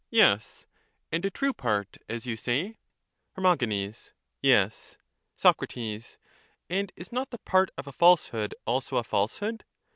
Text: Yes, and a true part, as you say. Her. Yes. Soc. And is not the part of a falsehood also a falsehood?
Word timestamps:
Yes, 0.09 0.65
and 1.11 1.23
a 1.25 1.29
true 1.29 1.53
part, 1.53 1.97
as 2.09 2.25
you 2.25 2.35
say. 2.35 2.79
Her. 3.35 3.57
Yes. 4.41 4.97
Soc. 5.35 5.61
And 5.77 6.91
is 6.95 7.11
not 7.11 7.29
the 7.29 7.37
part 7.37 7.69
of 7.77 7.85
a 7.85 7.91
falsehood 7.91 8.55
also 8.65 8.95
a 8.97 9.03
falsehood? 9.03 9.63